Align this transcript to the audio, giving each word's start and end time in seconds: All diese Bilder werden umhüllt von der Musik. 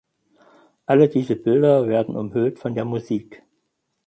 All 0.87 1.07
diese 1.09 1.35
Bilder 1.35 1.87
werden 1.87 2.15
umhüllt 2.15 2.57
von 2.57 2.73
der 2.73 2.85
Musik. 2.85 3.43